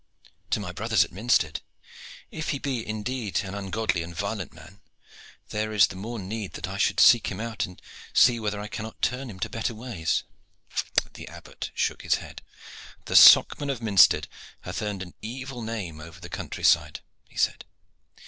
"To 0.49 0.59
my 0.59 0.71
brother's 0.71 1.03
at 1.03 1.11
Minstead. 1.11 1.61
If 2.31 2.49
he 2.49 2.57
be 2.57 2.83
indeed 2.83 3.41
an 3.43 3.53
ungodly 3.53 4.01
and 4.01 4.15
violent 4.15 4.51
man, 4.51 4.81
there 5.49 5.71
is 5.71 5.85
the 5.85 5.95
more 5.95 6.17
need 6.17 6.53
that 6.53 6.67
I 6.67 6.77
should 6.79 6.99
seek 6.99 7.27
him 7.27 7.39
out 7.39 7.67
and 7.67 7.79
see 8.11 8.39
whether 8.39 8.59
I 8.59 8.67
cannot 8.67 8.99
turn 9.03 9.29
him 9.29 9.39
to 9.41 9.47
better 9.47 9.75
ways." 9.75 10.23
The 11.13 11.27
Abbot 11.27 11.69
shook 11.75 12.01
his 12.01 12.15
head. 12.15 12.41
"The 13.05 13.15
Socman 13.15 13.69
of 13.69 13.79
Minstead 13.79 14.27
hath 14.61 14.81
earned 14.81 15.03
an 15.03 15.13
evil 15.21 15.61
name 15.61 15.99
over 15.99 16.19
the 16.19 16.29
country 16.29 16.63
side," 16.63 17.01
he 17.29 17.37
said. 17.37 17.63